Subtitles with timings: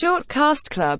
[0.00, 0.96] Shortcast Club.